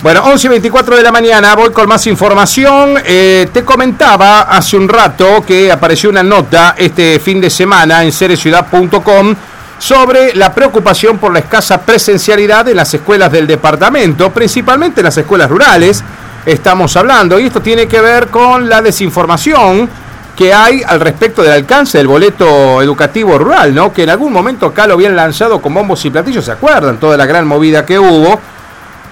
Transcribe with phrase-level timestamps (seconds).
[0.00, 2.94] Bueno, 11 y 24 de la mañana, voy con más información.
[3.04, 8.12] Eh, te comentaba hace un rato que apareció una nota este fin de semana en
[8.12, 9.34] sereciudad.com
[9.76, 15.16] sobre la preocupación por la escasa presencialidad en las escuelas del departamento, principalmente en las
[15.18, 16.04] escuelas rurales.
[16.46, 19.90] Estamos hablando, y esto tiene que ver con la desinformación
[20.36, 23.92] que hay al respecto del alcance del boleto educativo rural, ¿no?
[23.92, 26.98] Que en algún momento acá lo habían lanzado con bombos y platillos, ¿se acuerdan?
[26.98, 28.40] Toda la gran movida que hubo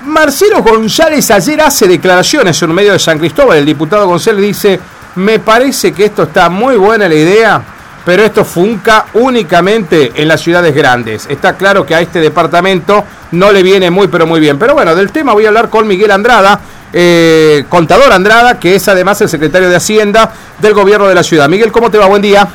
[0.07, 3.59] Marcelo González ayer hace declaraciones en un medio de San Cristóbal.
[3.59, 4.81] El diputado González dice,
[5.17, 7.61] me parece que esto está muy buena la idea,
[8.05, 11.27] pero esto funca únicamente en las ciudades grandes.
[11.29, 14.61] Está claro que a este departamento no le viene muy, pero muy bien.
[14.61, 16.61] Pero bueno, del tema voy a hablar con Miguel Andrada,
[16.93, 21.49] eh, contador Andrada, que es además el secretario de Hacienda del gobierno de la ciudad.
[21.49, 22.07] Miguel, ¿cómo te va?
[22.07, 22.47] Buen día.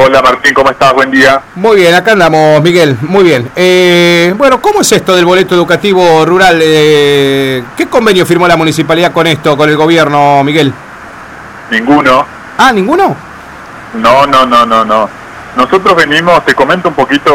[0.00, 0.92] Hola Martín, ¿cómo estás?
[0.92, 1.42] Buen día.
[1.56, 3.50] Muy bien, acá andamos, Miguel, muy bien.
[3.56, 6.60] Eh, bueno, ¿cómo es esto del boleto educativo rural?
[6.62, 10.72] Eh, ¿Qué convenio firmó la municipalidad con esto, con el gobierno, Miguel?
[11.72, 12.24] Ninguno.
[12.58, 13.16] Ah, ¿ninguno?
[13.94, 15.10] No, no, no, no, no.
[15.56, 17.34] Nosotros venimos, te comento un poquito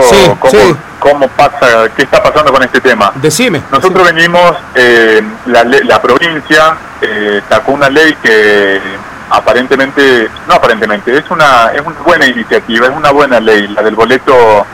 [0.99, 3.11] cómo, pasa, qué está pasando con este tema.
[3.15, 3.61] Decime.
[3.73, 6.77] Nosotros venimos, eh, la, la, provincia
[7.49, 8.79] sacó una ley que
[9.29, 13.95] aparentemente, no aparentemente, es una, es una buena iniciativa, es una buena ley, la del
[13.95, 14.65] boleto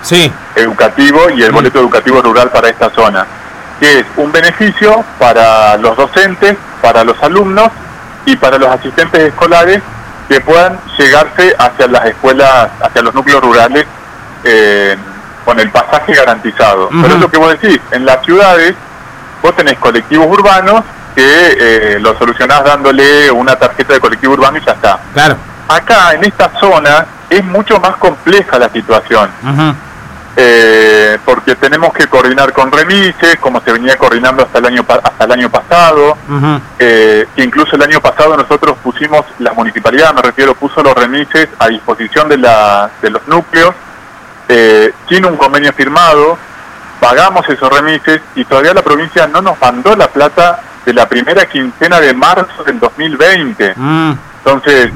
[0.55, 1.55] educativo y el mm.
[1.55, 3.25] boleto educativo rural para esta zona,
[3.79, 7.69] que es un beneficio para los docentes, para los alumnos
[8.25, 9.81] y para los asistentes escolares
[10.27, 13.85] que puedan llegarse hacia las escuelas, hacia los núcleos rurales
[14.43, 14.95] eh,
[15.43, 16.89] con el pasaje garantizado.
[16.89, 18.75] Pero es lo que vos decís, en las ciudades
[19.41, 20.83] vos tenés colectivos urbanos
[21.15, 24.99] que eh, lo solucionás dándole una tarjeta de colectivo urbano y ya está.
[25.13, 25.37] Claro.
[25.67, 29.29] Acá, en esta zona, es mucho más compleja la situación.
[30.41, 35.25] Eh, porque tenemos que coordinar con remises, como se venía coordinando hasta el año hasta
[35.25, 36.17] el año pasado,
[36.77, 41.67] eh, incluso el año pasado nosotros pusimos, la municipalidad me refiero, puso los remises a
[41.67, 43.73] disposición de, la, de los núcleos,
[44.47, 46.37] eh, sin un convenio firmado,
[47.01, 51.45] pagamos esos remises y todavía la provincia no nos mandó la plata de la primera
[51.45, 53.73] quincena de marzo del 2020.
[53.75, 54.11] Mm.
[54.43, 54.89] Entonces,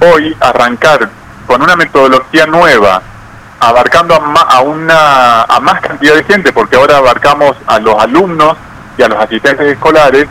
[0.00, 1.08] hoy arrancar
[1.46, 3.00] con una metodología nueva,
[3.60, 8.56] abarcando a, una a más cantidad de gente, porque ahora abarcamos a los alumnos
[8.98, 10.26] y a los asistentes escolares,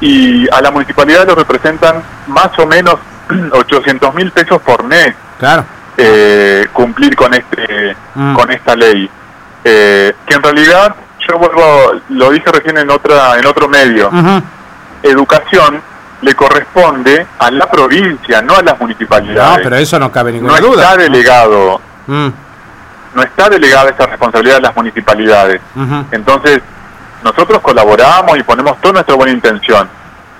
[0.00, 2.94] y a la municipalidad lo representan más o menos
[3.52, 5.14] 800 mil pesos por mes.
[5.38, 5.66] Claro.
[5.98, 8.34] Eh, cumplir con este mm.
[8.34, 9.10] con esta ley
[9.64, 10.94] eh, que en realidad
[11.28, 14.10] yo vuelvo, lo dije recién en otra en otro medio.
[15.02, 15.80] Educación
[16.22, 19.58] le corresponde a la provincia, no a las municipalidades.
[19.58, 20.82] No, pero eso no cabe ninguna no duda.
[20.82, 21.80] Está delegado.
[22.06, 22.28] Mm.
[23.14, 25.60] No está delegada esa responsabilidad de las municipalidades.
[26.10, 26.60] Entonces,
[27.22, 29.88] nosotros colaboramos y ponemos toda nuestra buena intención,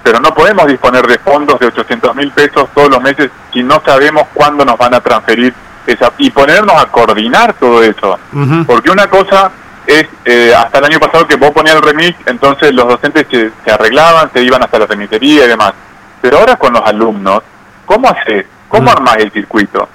[0.02, 3.82] pero no podemos disponer de fondos de 800 mil pesos todos los meses si no
[3.84, 5.52] sabemos cuándo nos van a transferir
[5.86, 8.18] esa, y ponernos a coordinar todo eso.
[8.66, 9.50] Porque una cosa
[9.88, 13.70] es eh, hasta el año pasado que vos ponías el remix, entonces los docentes se,
[13.70, 15.72] arreglaban, se iban hasta la remitería y demás.
[16.20, 17.42] Pero ahora con los alumnos,
[17.86, 18.44] ¿cómo haces?
[18.68, 19.88] ¿Cómo armás el circuito?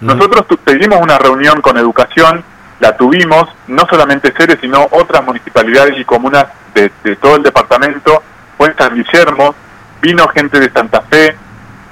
[0.00, 2.44] Nosotros pedimos una reunión con educación,
[2.78, 8.22] la tuvimos, no solamente Ceres, sino otras municipalidades y comunas de, todo el departamento,
[8.56, 9.56] fue en San Guillermo,
[10.00, 11.36] vino gente de Santa Fe,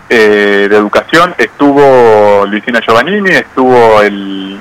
[0.08, 4.60] eh, de educación, estuvo Luisina Giovannini, estuvo el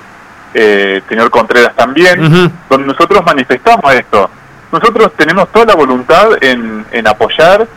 [0.54, 4.30] eh, señor Contreras también, donde nosotros manifestamos esto.
[4.72, 7.68] Nosotros tenemos toda la voluntad en, en apoyar,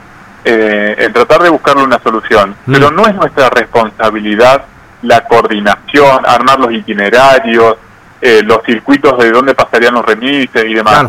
[0.45, 4.65] eh, en tratar de buscarle una solución, pero no es nuestra responsabilidad
[5.03, 7.77] la coordinación, armar los itinerarios,
[8.21, 11.07] eh, los circuitos de dónde pasarían los remises y demás.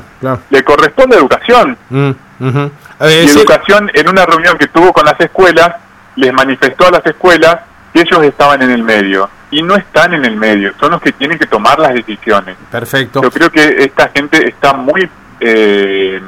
[0.49, 1.77] Le corresponde educación.
[1.89, 5.75] y educación, en una reunión que tuvo con las escuelas,
[6.15, 7.57] les manifestó a las escuelas
[7.93, 11.11] que ellos estaban en el medio y no están en el medio, son los que
[11.11, 12.55] tienen que tomar las decisiones.
[12.71, 13.21] Perfecto.
[13.21, 15.07] Yo creo que esta gente está muy
[15.39, 16.19] eh,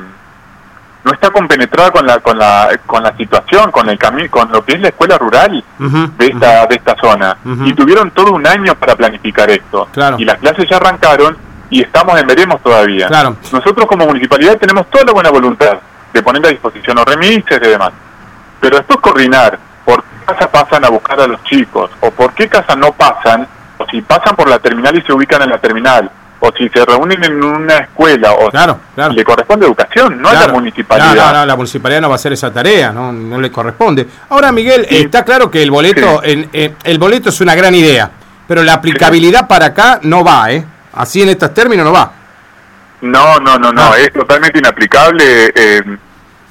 [1.03, 4.63] no está compenetrada con la con la con la situación, con el camino, con lo
[4.63, 8.75] que es la escuela rural de esta de esta zona y tuvieron todo un año
[8.75, 9.87] para planificar esto.
[9.91, 10.17] Claro.
[10.19, 11.35] Y las clases ya arrancaron
[11.71, 13.07] y estamos en veremos todavía.
[13.07, 13.37] Claro.
[13.51, 15.79] Nosotros como municipalidad tenemos toda la buena voluntad
[16.13, 17.91] de poner a disposición los remises y demás.
[18.59, 19.57] Pero después coordinar
[20.25, 24.01] casa pasan a buscar a los chicos, o por qué casa no pasan, o si
[24.01, 27.43] pasan por la terminal y se ubican en la terminal, o si se reúnen en
[27.43, 29.13] una escuela, o claro, claro.
[29.13, 31.15] le corresponde educación, no a la municipalidad.
[31.15, 34.07] No, no, la municipalidad no va a hacer esa tarea, no, no le corresponde.
[34.29, 38.09] Ahora, Miguel, está claro que el boleto, en, el boleto es una gran idea,
[38.47, 40.65] pero la aplicabilidad para acá no va, ¿eh?
[40.93, 42.11] Así en estos términos no va.
[43.01, 43.99] No, no, no, no, ah.
[43.99, 45.51] es totalmente inaplicable.
[45.53, 45.97] Eh,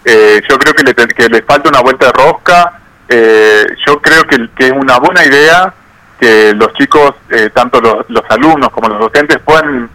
[0.05, 2.81] eh, yo creo que le, que le falta una vuelta de rosca.
[3.09, 5.73] Eh, yo creo que, que, es una buena idea
[6.19, 7.15] que los chicos,
[7.53, 9.91] tanto los, los, alumnos como los docentes, puedan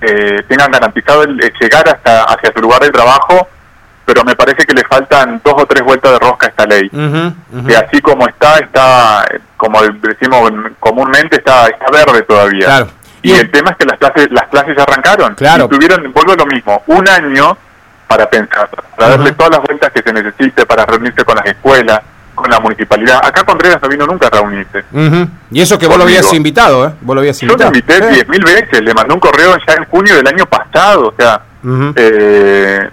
[0.47, 3.47] tengan garantizado el, llegar hasta hacia su lugar de trabajo
[4.09, 6.89] pero me parece que le faltan dos o tres vueltas de rosca a esta ley.
[6.89, 9.23] Que así como está, está,
[9.55, 12.87] como decimos comúnmente, está, está verde todavía.
[13.21, 15.35] Y, el tema es que las clases, las clases ya arrancaron.
[15.35, 15.65] Claro.
[15.65, 17.55] Y tuvieron, vuelvo a lo mismo, un año
[18.07, 18.67] para pensar,
[18.97, 22.01] para darle todas las vueltas que se necesite, para reunirse con las escuelas,
[22.39, 23.19] con la municipalidad.
[23.23, 24.83] Acá Contreras no vino nunca a reunirse.
[25.51, 26.93] Y eso que vos lo habías invitado, ¿eh?
[27.01, 27.71] Vos lo habías invitado.
[27.71, 30.45] Yo lo invité diez mil veces, le mandé un correo ya en junio del año
[30.45, 31.41] pasado, o sea,
[31.95, 32.89] eh,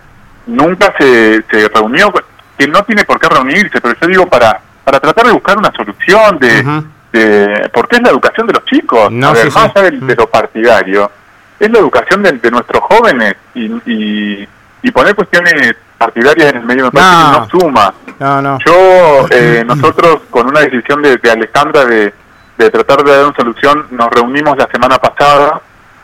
[0.46, 2.12] nunca se, se reunió,
[2.56, 5.72] que no tiene por qué reunirse, pero yo digo para, para tratar de buscar una
[5.72, 6.82] solución de,
[7.12, 11.10] de porque es la educación de los chicos, no, más allá de, lo partidario,
[11.58, 14.46] es la educación de, nuestros jóvenes y,
[14.82, 17.32] y, poner cuestiones partidarias en el medio de no.
[17.32, 17.94] no suma.
[18.18, 22.12] Yo, eh, nosotros con una decisión de, de Alejandra de,
[22.56, 25.60] de tratar de dar una solución, nos reunimos la semana pasada,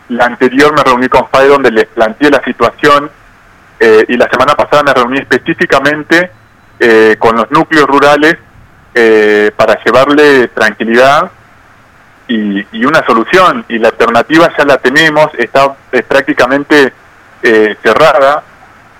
[0.09, 3.09] la anterior me reuní con FAE donde les planteé la situación
[3.79, 6.31] eh, y la semana pasada me reuní específicamente
[6.79, 8.37] eh, con los núcleos rurales
[8.93, 11.31] eh, para llevarle tranquilidad
[12.27, 13.65] y, una solución.
[13.69, 15.73] Y la alternativa ya la tenemos, está
[16.07, 16.93] prácticamente
[17.41, 18.41] cerrada,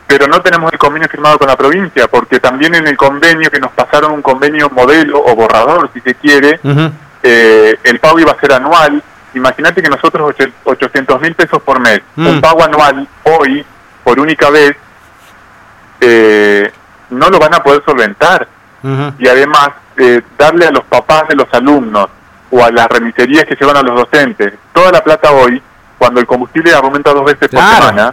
[0.07, 3.59] pero no tenemos el convenio firmado con la provincia, porque también en el convenio que
[3.59, 6.59] nos pasaron un convenio modelo o borrador, si se quiere,
[7.23, 9.01] el pago iba a ser anual.
[9.33, 12.41] Imagínate que nosotros 800 mil pesos por mes, un mm.
[12.41, 13.65] pago anual hoy
[14.03, 14.75] por única vez,
[15.99, 16.71] eh,
[17.09, 18.47] no lo van a poder solventar.
[19.17, 22.09] Y además, eh, darle a los papás de los alumnos
[22.51, 25.61] o a las remiserías que llevan a los docentes toda la plata hoy,
[26.03, 28.11] cuando el combustible aumenta dos veces por semana,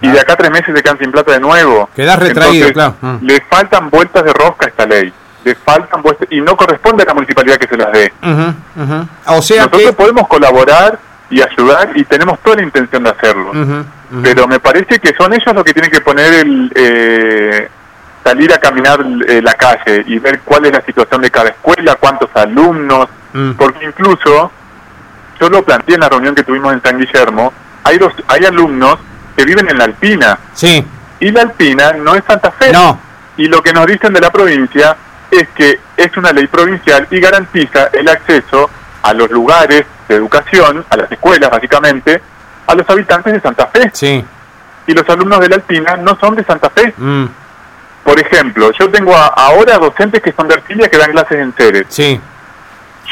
[0.00, 1.90] y de acá tres meses se quedan sin plata de nuevo.
[1.92, 2.94] Quedas retraído, claro.
[3.20, 5.12] Le faltan vueltas de rosca a esta ley.
[5.42, 8.12] Le faltan vueltas, y no corresponde a la municipalidad que se las dé.
[9.26, 11.00] O sea Nosotros podemos colaborar
[11.30, 13.50] y ayudar y tenemos toda la intención de hacerlo.
[14.22, 16.72] Pero me parece que son ellos los que tienen que poner el...
[16.76, 17.68] Eh,
[18.22, 21.96] salir a caminar eh, la calle y ver cuál es la situación de cada escuela,
[21.96, 23.50] cuántos alumnos, mm.
[23.54, 24.52] porque incluso
[25.42, 27.52] yo lo planteé en la reunión que tuvimos en San Guillermo,
[27.82, 27.98] hay
[28.28, 28.96] hay alumnos
[29.36, 30.38] que viven en la Alpina.
[30.54, 30.84] Sí.
[31.18, 32.72] Y la Alpina no es Santa Fe.
[32.72, 33.00] No.
[33.36, 34.96] Y lo que nos dicen de la provincia
[35.30, 38.70] es que es una ley provincial y garantiza el acceso
[39.02, 42.22] a los lugares de educación, a las escuelas básicamente,
[42.64, 43.90] a los habitantes de Santa Fe.
[43.92, 44.24] Sí.
[44.86, 46.94] Y los alumnos de la Alpina no son de Santa Fe.
[46.96, 47.24] Mm.
[48.04, 51.86] Por ejemplo, yo tengo ahora docentes que son de Artilia que dan clases en Ceres.
[51.88, 52.20] Sí.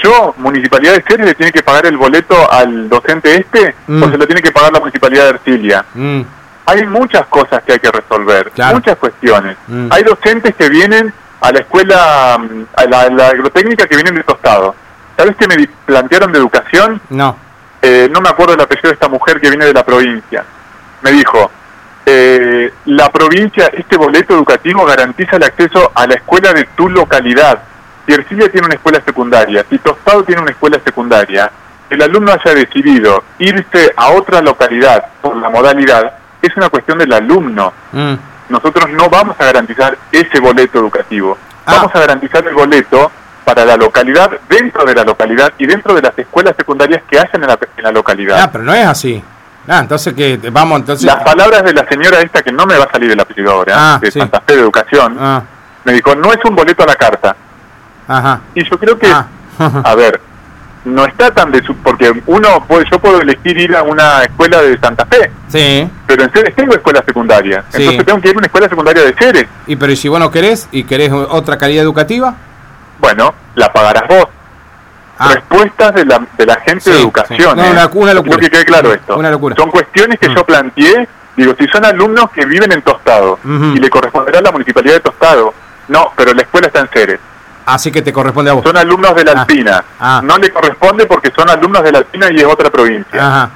[0.03, 4.03] Yo, Municipalidad de Ceres, le tiene que pagar el boleto al docente este mm.
[4.03, 5.85] o se lo tiene que pagar la Municipalidad de Artilia.
[5.95, 6.23] Mm.
[6.67, 9.57] Hay muchas cosas que hay que resolver, muchas cuestiones.
[9.91, 14.75] Hay docentes que vienen a la escuela, a la agrotécnica que vienen de Tostado
[15.21, 16.99] ¿Sabes qué me plantearon de educación?
[17.11, 17.37] No.
[17.83, 20.43] Eh, no me acuerdo el apellido de esta mujer que viene de la provincia.
[21.03, 21.51] Me dijo,
[22.07, 27.63] eh, la provincia, este boleto educativo garantiza el acceso a la escuela de tu localidad.
[28.11, 31.49] Si Ercilia tiene una escuela secundaria, si Tostado tiene una escuela secundaria,
[31.89, 37.13] el alumno haya decidido irse a otra localidad por la modalidad, es una cuestión del
[37.13, 37.73] alumno.
[37.93, 38.15] Mm.
[38.49, 41.39] Nosotros no vamos a garantizar ese boleto educativo.
[41.65, 41.75] Ah.
[41.77, 43.13] Vamos a garantizar el boleto
[43.45, 47.43] para la localidad, dentro de la localidad y dentro de las escuelas secundarias que hacen
[47.43, 48.41] en la, en la localidad.
[48.43, 49.23] Ah, pero no es así.
[49.69, 51.07] Ah, entonces que vamos entonces.
[51.07, 53.75] Las palabras de la señora esta que no me va a salir el apellido ahora,
[53.77, 55.45] ah, de Santa Fe de Educación, ah.
[55.85, 57.37] me dijo no es un boleto a la carta.
[58.11, 58.41] Ajá.
[58.57, 59.27] Y yo creo que, ah.
[59.85, 60.21] a ver,
[60.85, 64.61] no está tan de su, porque uno puede, yo puedo elegir ir a una escuela
[64.63, 65.31] de Santa Fe.
[65.49, 65.89] Sí.
[66.07, 67.65] Pero en Ceres tengo escuela secundaria.
[67.73, 69.47] Entonces tengo que ir a una escuela secundaria de Ceres.
[69.69, 72.35] Y pero ¿y si vos no querés y querés otra calidad educativa?
[72.99, 74.27] Bueno, la pagarás vos.
[75.19, 75.35] Ah.
[75.35, 77.57] Respuestas de la, de la gente de educación.
[77.57, 78.39] No, una, una, locura.
[78.39, 79.17] que quede claro esto.
[79.17, 79.55] Una locura.
[79.55, 80.35] Son cuestiones que mm.
[80.35, 81.09] yo planteé.
[81.37, 85.01] Digo, si son alumnos que viven en Tostado y le corresponderá a la municipalidad de
[85.01, 85.55] Tostado,
[85.89, 87.21] no, pero la escuela está en Ceres.
[87.75, 88.65] Así que te corresponde a vos.
[88.65, 89.41] Son alumnos de la ah.
[89.41, 89.85] Alpina.
[89.99, 90.21] Ah.
[90.23, 93.27] No le corresponde porque son alumnos de la Alpina y es otra provincia.
[93.27, 93.51] Ajá.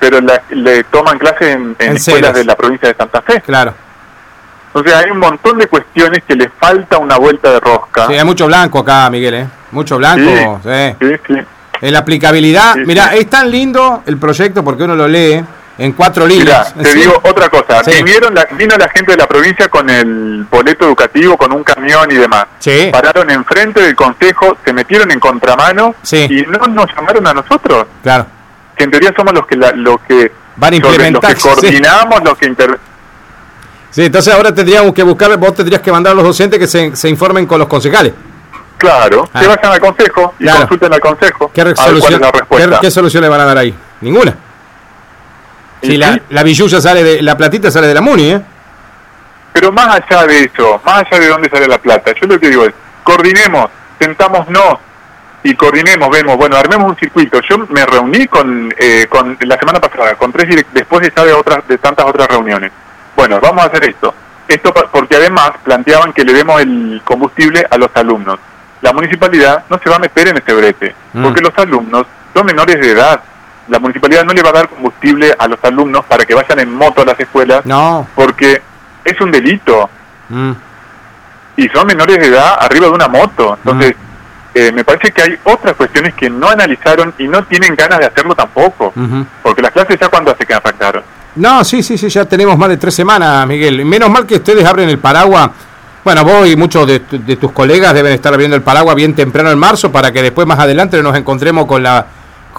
[0.00, 0.18] Pero
[0.50, 3.40] le toman clases en, escuelas de la provincia de Santa Fe.
[3.40, 3.74] Claro.
[4.72, 8.06] O sea, hay un montón de cuestiones que le falta una vuelta de rosca.
[8.06, 9.46] Sí, hay mucho blanco acá, Miguel, ¿eh?
[9.72, 10.60] Mucho blanco.
[10.62, 11.34] Sí, sí.
[11.80, 15.44] En la aplicabilidad, mira, es tan lindo el proyecto porque uno lo lee
[15.78, 16.74] en cuatro líneas.
[16.74, 17.82] te digo otra cosa.
[17.82, 22.10] Vinieron la, vino la gente de la provincia con el boleto educativo, con un camión
[22.10, 22.46] y demás.
[22.58, 22.90] Sí.
[22.92, 27.86] Pararon enfrente del consejo, se metieron en contramano y no nos llamaron a nosotros.
[28.02, 28.26] Claro.
[28.76, 31.32] Que en teoría somos los que, la, los que van a implementar.
[31.32, 32.78] Los que coordinamos, los que inter...
[33.90, 36.94] Sí, entonces ahora tendríamos que buscar, vos tendrías que mandar a los docentes que se,
[36.94, 38.12] se informen con los concejales.
[38.76, 39.48] Claro, que ah.
[39.48, 41.50] vayan al consejo y consulten al consejo.
[41.52, 42.22] ¿Qué, solución,
[42.80, 43.74] ¿qué, solución le van a dar ahí?
[44.00, 44.36] Ninguna.
[45.82, 48.42] Si la, la billulla sale de, la platita sale de la MUNI, ¿eh?
[49.52, 52.48] Pero más allá de eso, más allá de dónde sale la plata, yo lo que
[52.48, 54.78] digo es, coordinemos, sentámonos
[55.42, 57.40] y coordinemos, vemos, bueno, armemos un circuito.
[57.48, 61.66] Yo me reuní con, eh, con la semana pasada, con tres después de, de, otras,
[61.66, 62.72] de tantas otras reuniones.
[63.16, 64.14] Bueno, vamos a hacer esto.
[64.46, 68.38] Esto porque además planteaban que le demos el combustible a los alumnos.
[68.80, 71.22] La municipalidad no se va a meter en ese brete, mm.
[71.22, 73.20] porque los alumnos son menores de edad.
[73.68, 76.74] La municipalidad no le va a dar combustible a los alumnos para que vayan en
[76.74, 78.06] moto a las escuelas, no.
[78.14, 78.62] porque
[79.04, 79.90] es un delito.
[80.28, 80.52] Mm.
[81.56, 83.58] Y son menores de edad arriba de una moto.
[83.62, 84.58] Entonces, mm.
[84.58, 88.06] eh, me parece que hay otras cuestiones que no analizaron y no tienen ganas de
[88.06, 88.92] hacerlo tampoco.
[89.42, 91.02] Porque las clases ya cuando se quedan afectaron.
[91.36, 93.84] No, sí, sí, sí, ya tenemos más de tres semanas, Miguel.
[93.84, 95.50] Menos mal que ustedes abren el paraguas.
[96.04, 99.50] Bueno, vos y muchos de, de, tus colegas deben estar abriendo el paraguas bien temprano
[99.50, 102.06] en marzo para que después más adelante nos encontremos con la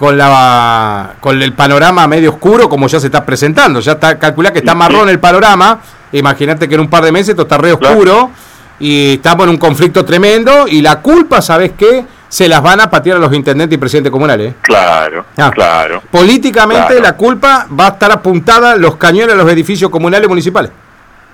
[0.00, 3.80] con la con el panorama medio oscuro como ya se está presentando.
[3.80, 5.78] Ya está calcula que está marrón el panorama
[6.12, 8.30] Imagínate que en un par de meses esto está re oscuro
[8.78, 12.04] y estamos en un conflicto tremendo y la culpa, ¿sabes qué?
[12.30, 14.54] Se las van a patear a los intendentes y presidentes comunales.
[14.62, 15.50] Claro, ah.
[15.52, 16.02] claro.
[16.10, 20.70] Políticamente la culpa va a estar apuntada los cañones a los edificios comunales y municipales.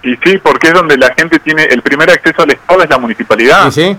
[0.03, 2.99] Y sí, porque es donde la gente tiene el primer acceso al Estado es la
[2.99, 3.71] municipalidad.
[3.71, 3.97] sí?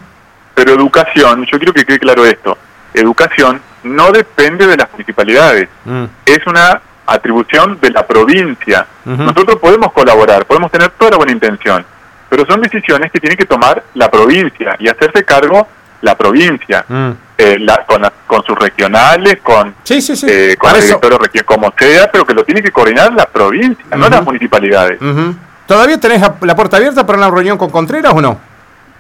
[0.54, 2.58] Pero educación, yo quiero que quede claro esto,
[2.94, 5.70] educación no depende de las municipalidades.
[5.86, 6.06] Mm.
[6.25, 8.86] Es una atribución de la provincia.
[9.06, 11.86] Nosotros podemos colaborar, podemos tener toda la buena intención,
[12.29, 15.67] pero son decisiones que tiene que tomar la provincia y hacerse cargo
[16.01, 17.12] la provincia, mm.
[17.38, 22.44] eh, con, con sus regionales, con, eh, con el directorio como sea, pero que lo
[22.44, 25.00] tiene que coordinar la provincia, no las municipalidades.
[25.65, 28.39] ¿Todavía tenés la puerta abierta para una reunión con Contreras o no?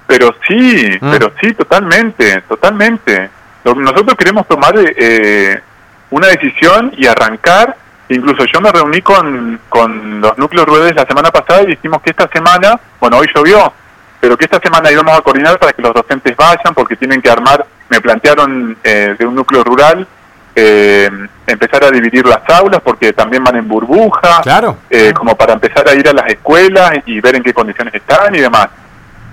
[0.07, 1.11] Pero sí, mm.
[1.11, 3.29] pero sí, totalmente, totalmente.
[3.75, 5.61] Nosotros queremos tomar eh,
[6.09, 7.75] una decisión y arrancar
[8.09, 12.11] Incluso yo me reuní con, con los núcleos ruedes la semana pasada y dijimos que
[12.11, 13.73] esta semana, bueno, hoy llovió,
[14.21, 17.29] pero que esta semana íbamos a coordinar para que los docentes vayan porque tienen que
[17.29, 20.07] armar, me plantearon eh, de un núcleo rural,
[20.55, 21.09] eh,
[21.45, 25.87] empezar a dividir las aulas porque también van en burbuja, claro, eh, como para empezar
[25.89, 28.69] a ir a las escuelas y ver en qué condiciones están y demás.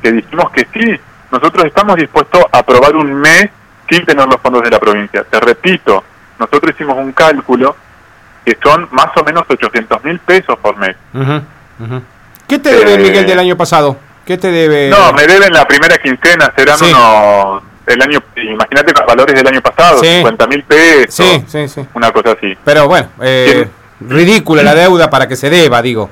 [0.02, 1.00] Que dijimos que sí,
[1.30, 3.50] nosotros estamos dispuestos a aprobar un mes
[3.88, 5.24] sin tener los fondos de la provincia.
[5.24, 6.04] Te repito,
[6.38, 7.76] nosotros hicimos un cálculo
[8.44, 10.96] que son más o menos 800 mil pesos por mes.
[12.46, 13.96] ¿Qué te debe, eh, Miguel, del año pasado?
[14.24, 14.90] ¿Qué te debe?
[14.90, 17.62] No, me deben la primera quincena, serán unos...
[17.86, 21.86] El año, imagínate los valores del año pasado, 50 mil pesos, sí, sí, sí.
[21.92, 22.56] una cosa así.
[22.64, 23.68] Pero bueno, eh,
[24.00, 26.08] ridícula la deuda para que se deba, digo.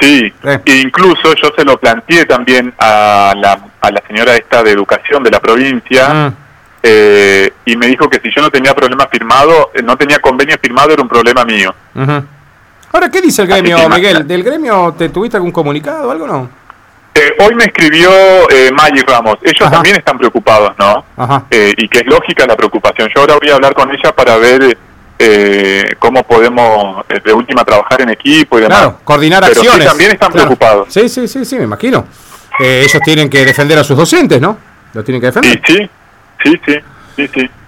[0.00, 0.60] Sí, eh.
[0.66, 5.30] incluso yo se lo planteé también a la, a la señora esta de educación de
[5.32, 6.34] la provincia, mm.
[6.88, 10.56] Eh, y me dijo que si yo no tenía problema firmado, eh, no tenía convenio
[10.62, 11.74] firmado, era un problema mío.
[12.92, 14.24] Ahora, ¿qué dice el gremio, Miguel?
[14.24, 16.48] ¿Del gremio te tuviste algún comunicado o algo no?
[17.12, 18.08] Eh, hoy me escribió
[18.50, 19.36] eh, Maggie Ramos.
[19.42, 21.04] Ellos también están preocupados, ¿no?
[21.50, 23.08] y que es lógica la preocupación.
[23.12, 24.78] Yo ahora voy a hablar con ella para ver
[25.98, 28.78] cómo podemos de última trabajar en equipo y demás.
[28.78, 29.84] Claro, coordinar acciones.
[29.84, 30.86] también están preocupados.
[30.92, 32.06] Sí, sí, sí, sí, me imagino.
[32.60, 34.56] ellos tienen que defender a sus docentes, ¿no?
[34.92, 35.60] Los tienen que defender.
[35.66, 35.90] Sí, sí,
[36.42, 36.74] Sí, sí,
[37.16, 37.50] sí, sí.